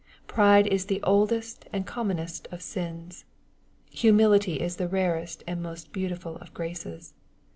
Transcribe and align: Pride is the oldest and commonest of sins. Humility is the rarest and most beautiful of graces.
Pride 0.25 0.65
is 0.65 0.85
the 0.85 0.99
oldest 1.03 1.67
and 1.71 1.85
commonest 1.85 2.47
of 2.51 2.63
sins. 2.63 3.23
Humility 3.91 4.55
is 4.59 4.77
the 4.77 4.87
rarest 4.87 5.43
and 5.45 5.61
most 5.61 5.93
beautiful 5.93 6.37
of 6.37 6.55
graces. 6.55 7.13